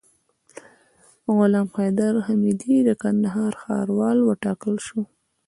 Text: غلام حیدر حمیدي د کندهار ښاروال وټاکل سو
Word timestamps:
غلام 1.35 1.67
حیدر 1.77 2.13
حمیدي 2.27 2.75
د 2.87 2.89
کندهار 3.01 3.53
ښاروال 3.61 4.17
وټاکل 4.23 4.75
سو 4.87 4.99